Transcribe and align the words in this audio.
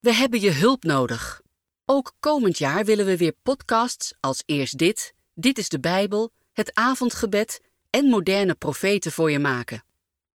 We 0.00 0.14
hebben 0.14 0.40
je 0.40 0.50
hulp 0.50 0.84
nodig. 0.84 1.42
Ook 1.84 2.12
komend 2.20 2.58
jaar 2.58 2.84
willen 2.84 3.06
we 3.06 3.16
weer 3.16 3.34
podcasts 3.42 4.14
als 4.20 4.42
Eerst 4.46 4.78
Dit, 4.78 5.14
Dit 5.34 5.58
is 5.58 5.68
de 5.68 5.80
Bijbel, 5.80 6.32
Het 6.52 6.74
Avondgebed 6.74 7.60
en 7.90 8.04
Moderne 8.04 8.54
Profeten 8.54 9.12
voor 9.12 9.30
je 9.30 9.38
maken. 9.38 9.84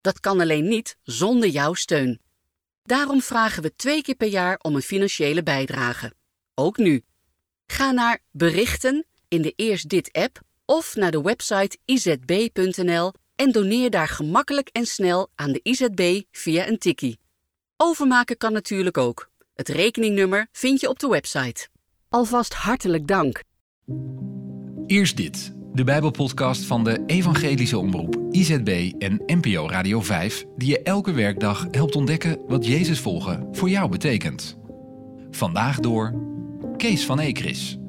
Dat 0.02 0.20
kan 0.20 0.40
alleen 0.40 0.68
niet 0.68 0.98
zonder 1.04 1.50
jouw 1.50 1.74
steun. 1.74 2.20
Daarom 2.84 3.22
vragen 3.22 3.64
we 3.64 3.76
twee 3.76 4.02
keer 4.02 4.16
per 4.16 4.28
jaar 4.28 4.58
om 4.62 4.76
een 4.76 4.82
financiële 4.82 5.44
bijdrage. 5.44 6.14
Ook 6.56 6.78
nu. 6.78 7.04
Ga 7.66 7.92
naar 7.92 8.20
Berichten 8.32 9.06
in 9.28 9.42
de 9.42 9.54
Eerst 9.56 9.90
Dit-app 9.90 10.42
of 10.66 10.96
naar 10.96 11.12
de 11.12 11.22
website 11.22 11.78
izb.nl 11.86 13.14
en 13.36 13.52
doneer 13.52 13.90
daar 13.90 14.08
gemakkelijk 14.08 14.70
en 14.70 14.86
snel 14.86 15.30
aan 15.36 15.52
de 15.52 15.60
IZB 15.64 16.22
via 16.32 16.68
een 16.68 16.78
tikkie. 16.78 17.20
Overmaken 17.78 18.38
kan 18.38 18.54
natuurlijk 18.54 18.98
ook. 18.98 19.31
Het 19.62 19.70
rekeningnummer 19.70 20.48
vind 20.52 20.80
je 20.80 20.90
op 20.90 21.00
de 21.00 21.08
website. 21.08 21.68
Alvast 22.10 22.54
hartelijk 22.54 23.08
dank. 23.08 23.44
Eerst 24.88 25.18
dit, 25.18 25.54
de 25.74 25.84
Bijbelpodcast 25.84 26.64
van 26.66 26.84
de 26.84 27.04
Evangelische 27.06 27.78
Omroep, 27.78 28.18
IZB 28.32 28.92
en 28.98 29.24
NPO 29.26 29.70
Radio 29.70 30.02
5, 30.02 30.46
die 30.58 30.70
je 30.70 30.82
elke 30.82 31.12
werkdag 31.12 31.68
helpt 31.72 31.96
ontdekken 31.96 32.40
wat 32.48 32.66
Jezus 32.66 33.00
volgen 33.00 33.48
voor 33.52 33.70
jou 33.70 33.90
betekent. 33.90 34.58
Vandaag 35.32 35.80
door 35.80 36.14
Kees 36.78 37.06
van 37.06 37.20
Ekris. 37.20 37.81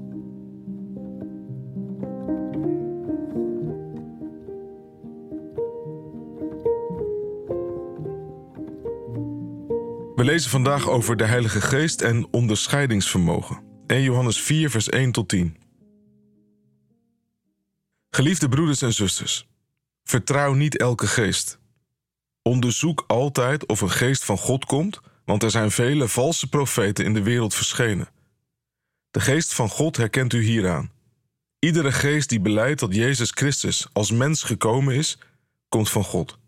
We 10.23 10.29
lezen 10.29 10.51
vandaag 10.51 10.89
over 10.89 11.17
de 11.17 11.25
Heilige 11.25 11.61
Geest 11.61 12.01
en 12.01 12.27
onderscheidingsvermogen. 12.31 13.63
1 13.87 14.03
Johannes 14.03 14.41
4, 14.41 14.71
vers 14.71 14.89
1 14.89 15.13
tot 15.13 15.29
10. 15.29 15.57
Geliefde 18.11 18.49
broeders 18.49 18.83
en 18.83 18.93
zusters, 18.93 19.49
vertrouw 20.05 20.53
niet 20.53 20.77
elke 20.77 21.07
geest. 21.07 21.59
Onderzoek 22.43 23.05
altijd 23.07 23.67
of 23.67 23.81
een 23.81 23.91
geest 23.91 24.25
van 24.25 24.39
God 24.39 24.65
komt, 24.65 25.01
want 25.25 25.43
er 25.43 25.51
zijn 25.51 25.71
vele 25.71 26.09
valse 26.09 26.49
profeten 26.49 27.05
in 27.05 27.15
de 27.15 27.23
wereld 27.23 27.55
verschenen. 27.55 28.09
De 29.11 29.21
geest 29.21 29.55
van 29.55 29.69
God 29.69 29.97
herkent 29.97 30.33
u 30.33 30.43
hieraan. 30.43 30.91
Iedere 31.59 31.93
geest 31.93 32.29
die 32.29 32.41
beleidt 32.41 32.81
dat 32.81 32.95
Jezus 32.95 33.31
Christus 33.31 33.89
als 33.93 34.11
mens 34.11 34.43
gekomen 34.43 34.95
is, 34.95 35.19
komt 35.69 35.91
van 35.91 36.05
God. 36.05 36.39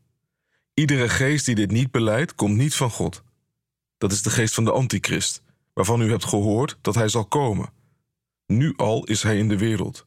Iedere 0.75 1.09
geest 1.09 1.45
die 1.45 1.55
dit 1.55 1.71
niet 1.71 1.91
beleidt, 1.91 2.35
komt 2.35 2.57
niet 2.57 2.75
van 2.75 2.91
God. 2.91 3.23
Dat 4.05 4.13
is 4.13 4.23
de 4.23 4.31
geest 4.31 4.55
van 4.55 4.65
de 4.65 4.73
antichrist, 4.73 5.43
waarvan 5.73 6.01
u 6.01 6.11
hebt 6.11 6.25
gehoord 6.25 6.79
dat 6.81 6.95
hij 6.95 7.09
zal 7.09 7.27
komen. 7.27 7.73
Nu 8.47 8.73
al 8.77 9.05
is 9.05 9.23
hij 9.23 9.39
in 9.39 9.49
de 9.49 9.59
wereld. 9.59 10.07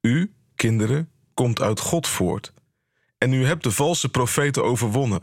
U, 0.00 0.34
kinderen, 0.54 1.10
komt 1.34 1.60
uit 1.60 1.80
God 1.80 2.06
voort. 2.06 2.52
En 3.18 3.32
u 3.32 3.44
hebt 3.44 3.62
de 3.62 3.70
valse 3.70 4.08
profeten 4.08 4.64
overwonnen. 4.64 5.22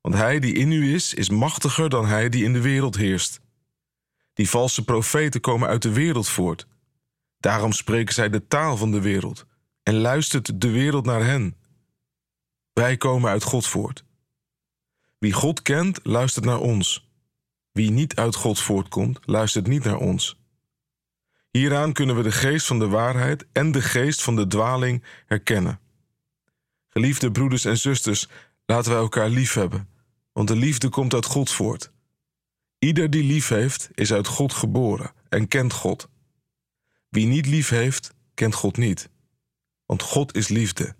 Want 0.00 0.14
hij 0.14 0.40
die 0.40 0.54
in 0.54 0.72
u 0.72 0.94
is, 0.94 1.14
is 1.14 1.28
machtiger 1.28 1.88
dan 1.88 2.06
hij 2.06 2.28
die 2.28 2.44
in 2.44 2.52
de 2.52 2.60
wereld 2.60 2.96
heerst. 2.96 3.40
Die 4.32 4.48
valse 4.48 4.84
profeten 4.84 5.40
komen 5.40 5.68
uit 5.68 5.82
de 5.82 5.92
wereld 5.92 6.28
voort. 6.28 6.66
Daarom 7.38 7.72
spreken 7.72 8.14
zij 8.14 8.28
de 8.28 8.46
taal 8.46 8.76
van 8.76 8.90
de 8.90 9.00
wereld 9.00 9.46
en 9.82 9.94
luistert 9.94 10.60
de 10.60 10.70
wereld 10.70 11.04
naar 11.04 11.24
hen. 11.24 11.56
Wij 12.72 12.96
komen 12.96 13.30
uit 13.30 13.42
God 13.42 13.66
voort. 13.66 14.04
Wie 15.24 15.32
God 15.32 15.62
kent, 15.62 16.00
luistert 16.02 16.44
naar 16.44 16.60
ons. 16.60 17.08
Wie 17.72 17.90
niet 17.90 18.16
uit 18.16 18.34
God 18.34 18.60
voortkomt, 18.60 19.18
luistert 19.24 19.66
niet 19.66 19.84
naar 19.84 19.98
ons. 19.98 20.38
Hieraan 21.50 21.92
kunnen 21.92 22.16
we 22.16 22.22
de 22.22 22.32
geest 22.32 22.66
van 22.66 22.78
de 22.78 22.88
waarheid 22.88 23.46
en 23.52 23.72
de 23.72 23.82
geest 23.82 24.22
van 24.22 24.36
de 24.36 24.46
dwaling 24.46 25.04
herkennen. 25.26 25.80
Geliefde 26.88 27.30
broeders 27.30 27.64
en 27.64 27.78
zusters, 27.78 28.28
laten 28.66 28.92
wij 28.92 29.00
elkaar 29.00 29.28
lief 29.28 29.54
hebben, 29.54 29.88
want 30.32 30.48
de 30.48 30.56
liefde 30.56 30.88
komt 30.88 31.14
uit 31.14 31.26
God 31.26 31.50
voort. 31.50 31.92
Ieder 32.78 33.10
die 33.10 33.24
lief 33.24 33.48
heeft, 33.48 33.90
is 33.94 34.12
uit 34.12 34.26
God 34.26 34.52
geboren 34.52 35.12
en 35.28 35.48
kent 35.48 35.72
God. 35.72 36.08
Wie 37.08 37.26
niet 37.26 37.46
lief 37.46 37.68
heeft, 37.68 38.14
kent 38.34 38.54
God 38.54 38.76
niet, 38.76 39.08
want 39.86 40.02
God 40.02 40.36
is 40.36 40.48
liefde. 40.48 40.94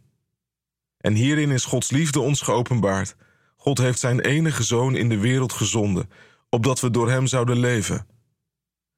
En 0.99 1.15
hierin 1.15 1.51
is 1.51 1.65
Gods 1.65 1.91
liefde 1.91 2.21
ons 2.21 2.41
geopenbaard 2.41 3.17
God 3.65 3.79
heeft 3.79 3.99
zijn 3.99 4.21
enige 4.21 4.63
zoon 4.63 4.97
in 4.97 5.09
de 5.09 5.19
wereld 5.19 5.53
gezonden, 5.53 6.11
opdat 6.51 6.81
we 6.81 6.91
door 6.91 7.11
hem 7.11 7.27
zouden 7.27 7.59
leven. 7.59 8.07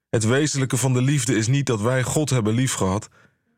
Het 0.09 0.25
wezenlijke 0.25 0.77
van 0.77 0.93
de 0.93 1.03
liefde 1.03 1.37
is 1.37 1.47
niet 1.47 1.67
dat 1.67 1.81
wij 1.81 2.03
God 2.03 2.31
hebben 2.31 2.55
liefgehad, 2.55 3.09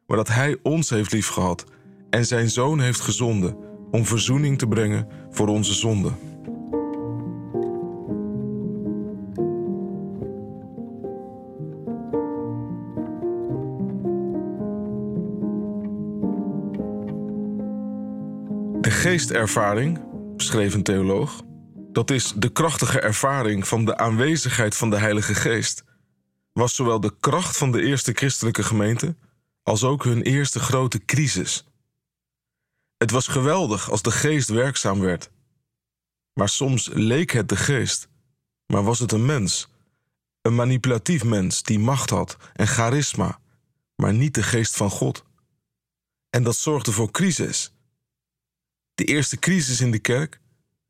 maar 0.07 0.17
dat 0.17 0.29
hij 0.29 0.57
ons 0.63 0.91
heeft 0.91 1.13
liefgehad 1.13 1.65
en 2.11 2.27
zijn 2.27 2.51
zoon 2.51 2.81
heeft 2.81 3.01
gezonden 3.01 3.57
om 3.91 4.05
verzoening 4.05 4.59
te 4.59 4.67
brengen 4.67 5.09
voor 5.31 5.49
onze 5.49 5.75
zonden. 5.75 6.17
De 18.81 18.91
geestervaring 18.91 20.08
schreef 20.43 20.75
een 20.75 20.83
theoloog. 20.83 21.43
Dat 21.93 22.11
is 22.11 22.33
de 22.37 22.49
krachtige 22.49 23.01
ervaring 23.01 23.69
van 23.69 23.85
de 23.85 23.97
aanwezigheid 23.97 24.77
van 24.77 24.91
de 24.91 24.99
Heilige 24.99 25.35
Geest. 25.35 25.85
Was 26.53 26.75
zowel 26.75 27.01
de 27.01 27.15
kracht 27.21 27.57
van 27.57 27.73
de 27.73 27.83
eerste 27.83 28.13
christelijke 28.13 28.63
gemeente 28.63 29.17
als 29.63 29.85
ook 29.85 30.05
hun 30.05 30.23
eerste 30.23 30.61
grote 30.61 31.05
crisis. 31.05 31.67
Het 32.97 33.11
was 33.11 33.27
geweldig 33.27 33.91
als 33.91 34.03
de 34.03 34.11
geest 34.11 34.49
werkzaam 34.49 35.01
werd. 35.01 35.31
Maar 36.33 36.49
soms 36.49 36.89
leek 36.93 37.31
het 37.31 37.49
de 37.49 37.57
geest, 37.57 38.09
maar 38.67 38.85
was 38.85 38.99
het 38.99 39.13
een 39.13 39.27
mens. 39.27 39.69
Een 40.43 40.55
manipulatief 40.55 41.25
mens 41.25 41.63
die 41.63 41.79
macht 41.79 42.11
had 42.11 42.37
en 42.53 42.67
charisma, 42.67 43.41
maar 43.97 44.15
niet 44.15 44.35
de 44.35 44.43
geest 44.43 44.77
van 44.77 44.91
God. 44.91 45.25
En 46.31 46.43
dat 46.43 46.57
zorgde 46.57 46.93
voor 46.93 47.11
crisis. 47.11 47.73
De 48.99 49.05
eerste 49.05 49.39
crisis 49.39 49.81
in 49.81 49.91
de 49.91 49.99
kerk 49.99 50.41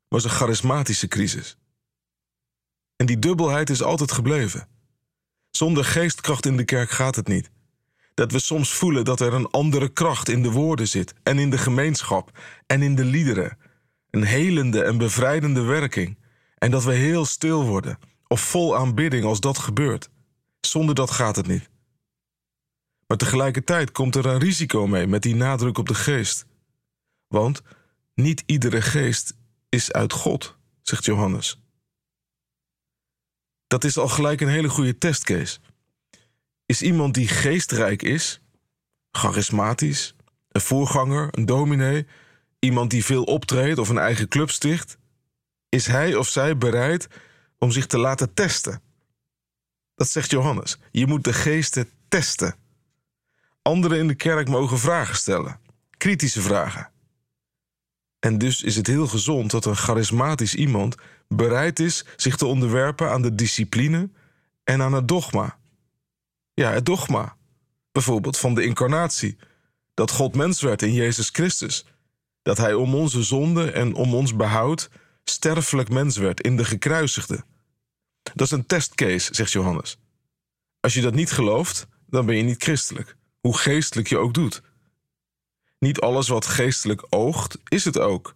was 0.07 0.23
een 0.23 0.29
charismatische 0.29 1.07
crisis. 1.07 1.57
En 2.95 3.05
die 3.05 3.19
dubbelheid 3.19 3.69
is 3.69 3.81
altijd 3.81 4.11
gebleven. 4.11 4.67
Zonder 5.51 5.85
geestkracht 5.85 6.45
in 6.45 6.57
de 6.57 6.63
kerk 6.63 6.89
gaat 6.89 7.15
het 7.15 7.27
niet. 7.27 7.49
Dat 8.13 8.31
we 8.31 8.39
soms 8.39 8.73
voelen 8.73 9.05
dat 9.05 9.19
er 9.19 9.33
een 9.33 9.47
andere 9.47 9.89
kracht 9.89 10.29
in 10.29 10.41
de 10.41 10.51
woorden 10.51 10.87
zit 10.87 11.13
en 11.23 11.39
in 11.39 11.49
de 11.49 11.57
gemeenschap 11.57 12.39
en 12.65 12.81
in 12.81 12.95
de 12.95 13.03
liederen. 13.03 13.57
Een 14.09 14.23
helende 14.23 14.83
en 14.83 14.97
bevrijdende 14.97 15.61
werking. 15.61 16.17
En 16.57 16.71
dat 16.71 16.83
we 16.83 16.93
heel 16.93 17.25
stil 17.25 17.65
worden 17.65 17.99
of 18.27 18.41
vol 18.41 18.77
aanbidding 18.77 19.25
als 19.25 19.39
dat 19.39 19.57
gebeurt. 19.57 20.09
Zonder 20.61 20.95
dat 20.95 21.11
gaat 21.11 21.35
het 21.35 21.47
niet. 21.47 21.69
Maar 23.07 23.17
tegelijkertijd 23.17 23.91
komt 23.91 24.15
er 24.15 24.25
een 24.25 24.39
risico 24.39 24.87
mee 24.87 25.07
met 25.07 25.21
die 25.21 25.35
nadruk 25.35 25.77
op 25.77 25.87
de 25.87 25.95
geest. 25.95 26.45
Want 27.27 27.61
niet 28.21 28.43
iedere 28.45 28.81
geest 28.81 29.33
is 29.69 29.91
uit 29.91 30.13
God, 30.13 30.57
zegt 30.81 31.05
Johannes. 31.05 31.61
Dat 33.67 33.83
is 33.83 33.97
al 33.97 34.07
gelijk 34.07 34.41
een 34.41 34.47
hele 34.47 34.69
goede 34.69 34.97
testcase. 34.97 35.59
Is 36.65 36.81
iemand 36.81 37.13
die 37.13 37.27
geestrijk 37.27 38.01
is, 38.01 38.41
charismatisch, 39.11 40.15
een 40.49 40.61
voorganger, 40.61 41.27
een 41.31 41.45
dominee, 41.45 42.07
iemand 42.59 42.89
die 42.89 43.05
veel 43.05 43.23
optreedt 43.23 43.79
of 43.79 43.89
een 43.89 43.97
eigen 43.97 44.27
club 44.27 44.49
sticht, 44.49 44.97
is 45.69 45.85
hij 45.85 46.15
of 46.15 46.27
zij 46.27 46.57
bereid 46.57 47.07
om 47.57 47.71
zich 47.71 47.87
te 47.87 47.97
laten 47.97 48.33
testen? 48.33 48.81
Dat 49.95 50.09
zegt 50.09 50.31
Johannes. 50.31 50.77
Je 50.91 51.07
moet 51.07 51.23
de 51.23 51.33
geesten 51.33 51.89
testen. 52.07 52.55
Anderen 53.61 53.97
in 53.97 54.07
de 54.07 54.15
kerk 54.15 54.47
mogen 54.47 54.79
vragen 54.79 55.15
stellen, 55.15 55.59
kritische 55.97 56.41
vragen. 56.41 56.91
En 58.19 58.37
dus 58.37 58.63
is 58.63 58.75
het 58.75 58.87
heel 58.87 59.07
gezond 59.07 59.51
dat 59.51 59.65
een 59.65 59.75
charismatisch 59.75 60.55
iemand 60.55 60.95
bereid 61.27 61.79
is 61.79 62.05
zich 62.15 62.35
te 62.35 62.45
onderwerpen 62.45 63.11
aan 63.11 63.21
de 63.21 63.35
discipline 63.35 64.09
en 64.63 64.81
aan 64.81 64.93
het 64.93 65.07
dogma. 65.07 65.57
Ja, 66.53 66.71
het 66.71 66.85
dogma. 66.85 67.35
Bijvoorbeeld 67.91 68.37
van 68.37 68.55
de 68.55 68.63
incarnatie. 68.63 69.37
Dat 69.93 70.11
God 70.11 70.35
mens 70.35 70.61
werd 70.61 70.81
in 70.81 70.93
Jezus 70.93 71.29
Christus. 71.29 71.85
Dat 72.41 72.57
hij 72.57 72.73
om 72.73 72.95
onze 72.95 73.23
zonde 73.23 73.71
en 73.71 73.93
om 73.93 74.13
ons 74.13 74.35
behoud 74.35 74.89
sterfelijk 75.23 75.89
mens 75.89 76.17
werd 76.17 76.41
in 76.41 76.57
de 76.57 76.65
gekruisigde. 76.65 77.43
Dat 78.33 78.45
is 78.45 78.51
een 78.51 78.65
testcase, 78.65 79.35
zegt 79.35 79.51
Johannes. 79.51 79.97
Als 80.79 80.93
je 80.93 81.01
dat 81.01 81.13
niet 81.13 81.31
gelooft, 81.31 81.87
dan 82.07 82.25
ben 82.25 82.35
je 82.35 82.43
niet 82.43 82.63
christelijk, 82.63 83.15
hoe 83.39 83.57
geestelijk 83.57 84.07
je 84.07 84.17
ook 84.17 84.33
doet. 84.33 84.61
Niet 85.79 85.99
alles 85.99 86.27
wat 86.27 86.45
geestelijk 86.45 87.05
oogt, 87.09 87.57
is 87.67 87.85
het 87.85 87.99
ook. 87.99 88.35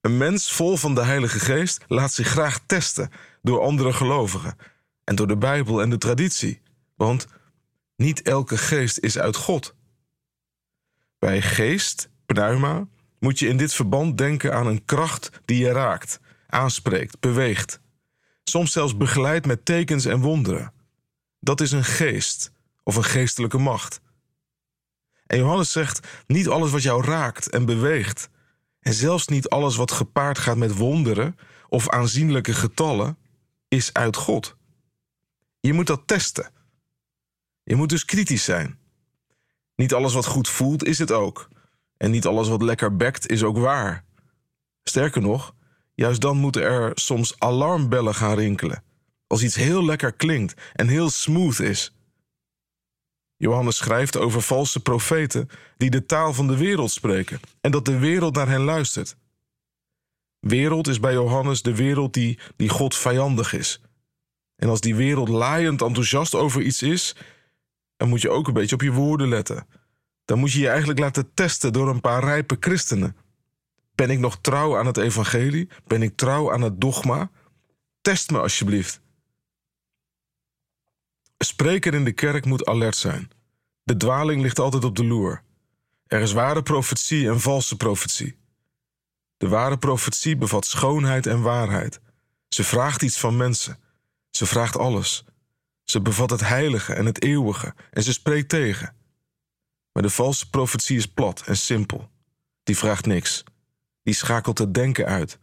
Een 0.00 0.16
mens 0.16 0.52
vol 0.52 0.76
van 0.76 0.94
de 0.94 1.02
Heilige 1.02 1.38
Geest 1.38 1.84
laat 1.88 2.12
zich 2.12 2.28
graag 2.28 2.60
testen 2.66 3.10
door 3.42 3.60
andere 3.60 3.92
gelovigen 3.92 4.56
en 5.04 5.16
door 5.16 5.26
de 5.26 5.36
Bijbel 5.36 5.82
en 5.82 5.90
de 5.90 5.98
traditie. 5.98 6.60
Want 6.94 7.26
niet 7.96 8.22
elke 8.22 8.58
geest 8.58 8.98
is 8.98 9.18
uit 9.18 9.36
God. 9.36 9.74
Bij 11.18 11.42
geest, 11.42 12.08
pneuma, 12.26 12.86
moet 13.18 13.38
je 13.38 13.48
in 13.48 13.56
dit 13.56 13.74
verband 13.74 14.18
denken 14.18 14.54
aan 14.54 14.66
een 14.66 14.84
kracht 14.84 15.30
die 15.44 15.58
je 15.58 15.72
raakt, 15.72 16.20
aanspreekt, 16.46 17.20
beweegt. 17.20 17.80
Soms 18.42 18.72
zelfs 18.72 18.96
begeleid 18.96 19.46
met 19.46 19.64
tekens 19.64 20.04
en 20.04 20.20
wonderen. 20.20 20.72
Dat 21.40 21.60
is 21.60 21.72
een 21.72 21.84
geest 21.84 22.52
of 22.82 22.96
een 22.96 23.04
geestelijke 23.04 23.58
macht. 23.58 24.00
En 25.26 25.38
Johannes 25.38 25.72
zegt: 25.72 26.08
niet 26.26 26.48
alles 26.48 26.70
wat 26.70 26.82
jou 26.82 27.04
raakt 27.04 27.50
en 27.50 27.64
beweegt, 27.64 28.28
en 28.80 28.94
zelfs 28.94 29.26
niet 29.26 29.48
alles 29.48 29.76
wat 29.76 29.92
gepaard 29.92 30.38
gaat 30.38 30.56
met 30.56 30.76
wonderen 30.76 31.38
of 31.68 31.88
aanzienlijke 31.88 32.54
getallen, 32.54 33.18
is 33.68 33.92
uit 33.92 34.16
God. 34.16 34.56
Je 35.60 35.72
moet 35.72 35.86
dat 35.86 36.02
testen. 36.06 36.50
Je 37.62 37.76
moet 37.76 37.88
dus 37.88 38.04
kritisch 38.04 38.44
zijn. 38.44 38.78
Niet 39.76 39.94
alles 39.94 40.14
wat 40.14 40.26
goed 40.26 40.48
voelt 40.48 40.84
is 40.84 40.98
het 40.98 41.12
ook. 41.12 41.48
En 41.96 42.10
niet 42.10 42.26
alles 42.26 42.48
wat 42.48 42.62
lekker 42.62 42.96
bekt 42.96 43.30
is 43.30 43.42
ook 43.42 43.58
waar. 43.58 44.04
Sterker 44.82 45.22
nog, 45.22 45.54
juist 45.94 46.20
dan 46.20 46.36
moeten 46.36 46.62
er 46.62 46.92
soms 46.94 47.38
alarmbellen 47.38 48.14
gaan 48.14 48.34
rinkelen. 48.34 48.82
Als 49.26 49.42
iets 49.42 49.54
heel 49.54 49.84
lekker 49.84 50.12
klinkt 50.12 50.60
en 50.72 50.88
heel 50.88 51.10
smooth 51.10 51.58
is. 51.58 51.94
Johannes 53.36 53.76
schrijft 53.76 54.16
over 54.16 54.42
valse 54.42 54.80
profeten 54.80 55.48
die 55.76 55.90
de 55.90 56.06
taal 56.06 56.32
van 56.34 56.46
de 56.46 56.56
wereld 56.56 56.90
spreken 56.90 57.40
en 57.60 57.70
dat 57.70 57.84
de 57.84 57.98
wereld 57.98 58.34
naar 58.34 58.48
hen 58.48 58.62
luistert. 58.62 59.16
Wereld 60.40 60.88
is 60.88 61.00
bij 61.00 61.12
Johannes 61.12 61.62
de 61.62 61.74
wereld 61.74 62.14
die, 62.14 62.38
die 62.56 62.68
God 62.68 62.96
vijandig 62.96 63.52
is. 63.52 63.80
En 64.56 64.68
als 64.68 64.80
die 64.80 64.94
wereld 64.94 65.28
laaiend 65.28 65.82
enthousiast 65.82 66.34
over 66.34 66.62
iets 66.62 66.82
is, 66.82 67.16
dan 67.96 68.08
moet 68.08 68.20
je 68.20 68.30
ook 68.30 68.46
een 68.46 68.54
beetje 68.54 68.74
op 68.74 68.82
je 68.82 68.92
woorden 68.92 69.28
letten. 69.28 69.66
Dan 70.24 70.38
moet 70.38 70.52
je 70.52 70.60
je 70.60 70.68
eigenlijk 70.68 70.98
laten 70.98 71.34
testen 71.34 71.72
door 71.72 71.88
een 71.88 72.00
paar 72.00 72.24
rijpe 72.24 72.56
christenen. 72.60 73.16
Ben 73.94 74.10
ik 74.10 74.18
nog 74.18 74.38
trouw 74.40 74.78
aan 74.78 74.86
het 74.86 74.96
evangelie? 74.96 75.68
Ben 75.86 76.02
ik 76.02 76.16
trouw 76.16 76.52
aan 76.52 76.62
het 76.62 76.80
dogma? 76.80 77.30
Test 78.00 78.30
me 78.30 78.40
alsjeblieft. 78.40 79.00
Spreker 81.38 81.94
in 81.94 82.04
de 82.04 82.12
kerk 82.12 82.44
moet 82.44 82.66
alert 82.66 82.96
zijn. 82.96 83.30
De 83.82 83.96
dwaling 83.96 84.42
ligt 84.42 84.58
altijd 84.58 84.84
op 84.84 84.96
de 84.96 85.04
loer. 85.04 85.42
Er 86.06 86.20
is 86.20 86.32
ware 86.32 86.62
profetie 86.62 87.28
en 87.28 87.40
valse 87.40 87.76
profetie. 87.76 88.38
De 89.36 89.48
ware 89.48 89.78
profetie 89.78 90.36
bevat 90.36 90.66
schoonheid 90.66 91.26
en 91.26 91.42
waarheid. 91.42 92.00
Ze 92.48 92.64
vraagt 92.64 93.02
iets 93.02 93.18
van 93.18 93.36
mensen. 93.36 93.78
Ze 94.30 94.46
vraagt 94.46 94.76
alles. 94.76 95.24
Ze 95.82 96.02
bevat 96.02 96.30
het 96.30 96.40
heilige 96.40 96.94
en 96.94 97.06
het 97.06 97.22
eeuwige 97.22 97.74
en 97.90 98.02
ze 98.02 98.12
spreekt 98.12 98.48
tegen. 98.48 98.96
Maar 99.92 100.02
de 100.02 100.10
valse 100.10 100.50
profetie 100.50 100.96
is 100.96 101.06
plat 101.06 101.42
en 101.46 101.56
simpel. 101.56 102.10
Die 102.62 102.76
vraagt 102.76 103.06
niks. 103.06 103.44
Die 104.02 104.14
schakelt 104.14 104.58
het 104.58 104.74
denken 104.74 105.06
uit. 105.06 105.38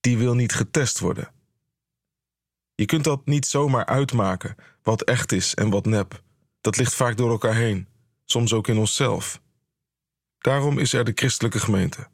Die 0.00 0.18
wil 0.18 0.34
niet 0.34 0.54
getest 0.54 0.98
worden. 0.98 1.32
Je 2.76 2.84
kunt 2.84 3.04
dat 3.04 3.26
niet 3.26 3.46
zomaar 3.46 3.86
uitmaken, 3.86 4.56
wat 4.82 5.02
echt 5.02 5.32
is 5.32 5.54
en 5.54 5.70
wat 5.70 5.86
nep. 5.86 6.22
Dat 6.60 6.76
ligt 6.76 6.94
vaak 6.94 7.16
door 7.16 7.30
elkaar 7.30 7.54
heen, 7.54 7.88
soms 8.24 8.52
ook 8.52 8.68
in 8.68 8.78
onszelf. 8.78 9.40
Daarom 10.38 10.78
is 10.78 10.92
er 10.92 11.04
de 11.04 11.12
christelijke 11.14 11.60
gemeente. 11.60 12.08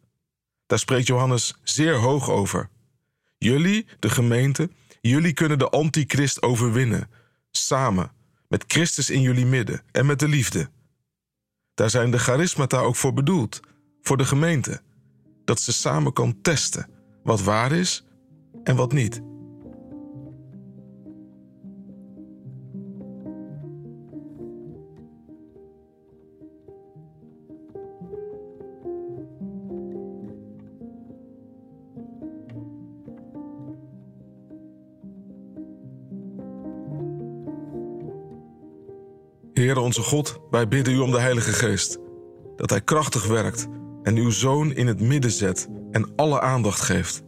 Daar 0.66 0.78
spreekt 0.78 1.06
Johannes 1.06 1.54
zeer 1.62 1.94
hoog 1.94 2.30
over. 2.30 2.68
Jullie, 3.38 3.86
de 3.98 4.10
gemeente, 4.10 4.70
jullie 5.00 5.32
kunnen 5.32 5.58
de 5.58 5.68
antichrist 5.68 6.42
overwinnen, 6.42 7.10
samen, 7.50 8.12
met 8.48 8.64
Christus 8.66 9.10
in 9.10 9.20
jullie 9.20 9.46
midden 9.46 9.82
en 9.90 10.06
met 10.06 10.18
de 10.18 10.28
liefde. 10.28 10.70
Daar 11.74 11.90
zijn 11.90 12.10
de 12.10 12.18
charismata 12.18 12.80
ook 12.80 12.96
voor 12.96 13.12
bedoeld, 13.12 13.60
voor 14.02 14.16
de 14.16 14.24
gemeente, 14.24 14.82
dat 15.44 15.60
ze 15.60 15.72
samen 15.72 16.12
kan 16.12 16.40
testen 16.42 16.90
wat 17.22 17.42
waar 17.42 17.72
is 17.72 18.04
en 18.64 18.76
wat 18.76 18.92
niet. 18.92 19.31
Heere 39.62 39.80
onze 39.80 40.02
God, 40.02 40.40
wij 40.50 40.68
bidden 40.68 40.94
u 40.94 40.98
om 40.98 41.10
de 41.10 41.20
Heilige 41.20 41.52
Geest. 41.52 41.98
Dat 42.56 42.70
Hij 42.70 42.80
krachtig 42.80 43.26
werkt 43.26 43.66
en 44.02 44.16
uw 44.16 44.30
Zoon 44.30 44.72
in 44.72 44.86
het 44.86 45.00
midden 45.00 45.30
zet 45.30 45.68
en 45.90 46.12
alle 46.16 46.40
aandacht 46.40 46.80
geeft. 46.80 47.22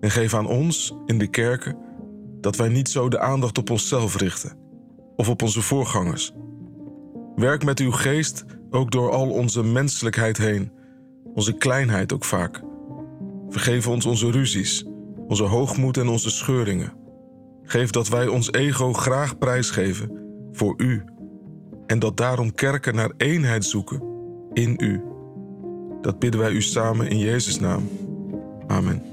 En 0.00 0.10
geef 0.10 0.34
aan 0.34 0.46
ons, 0.46 0.94
in 1.06 1.18
de 1.18 1.26
kerken, 1.26 1.76
dat 2.40 2.56
wij 2.56 2.68
niet 2.68 2.88
zo 2.88 3.08
de 3.08 3.18
aandacht 3.18 3.58
op 3.58 3.70
onszelf 3.70 4.16
richten 4.16 4.56
of 5.16 5.28
op 5.28 5.42
onze 5.42 5.62
voorgangers. 5.62 6.32
Werk 7.34 7.64
met 7.64 7.78
uw 7.78 7.92
geest 7.92 8.44
ook 8.70 8.90
door 8.90 9.10
al 9.10 9.30
onze 9.30 9.62
menselijkheid 9.62 10.38
heen, 10.38 10.72
onze 11.34 11.52
kleinheid 11.52 12.12
ook 12.12 12.24
vaak. 12.24 12.62
Vergeef 13.48 13.88
ons 13.88 14.06
onze 14.06 14.30
ruzies, 14.30 14.86
onze 15.26 15.44
hoogmoed 15.44 15.96
en 15.96 16.08
onze 16.08 16.30
scheuringen. 16.30 16.92
Geef 17.62 17.90
dat 17.90 18.08
wij 18.08 18.28
ons 18.28 18.52
ego 18.52 18.92
graag 18.92 19.38
prijsgeven 19.38 20.18
voor 20.52 20.74
u 20.76 21.04
en 21.90 21.98
dat 21.98 22.16
daarom 22.16 22.54
kerken 22.54 22.94
naar 22.94 23.12
eenheid 23.16 23.64
zoeken 23.64 24.02
in 24.52 24.74
u. 24.78 25.02
Dat 26.00 26.18
bidden 26.18 26.40
wij 26.40 26.50
u 26.50 26.62
samen 26.62 27.08
in 27.08 27.18
Jezus' 27.18 27.60
naam. 27.60 27.88
Amen. 28.66 29.09